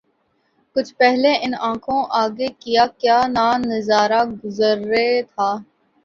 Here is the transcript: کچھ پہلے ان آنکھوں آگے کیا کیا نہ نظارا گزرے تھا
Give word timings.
کچھ 0.75 0.91
پہلے 0.99 1.31
ان 1.43 1.53
آنکھوں 1.69 2.01
آگے 2.21 2.47
کیا 2.63 2.85
کیا 2.99 3.17
نہ 3.35 3.47
نظارا 3.65 4.21
گزرے 4.41 5.07
تھا 5.31 5.49